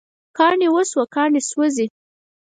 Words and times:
کاڼي 0.37 0.67
وسوه، 0.75 1.05
کاڼي 1.15 1.41
سوزی 1.49 1.85